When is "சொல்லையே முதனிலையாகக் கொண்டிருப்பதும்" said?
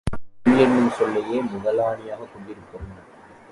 0.89-2.97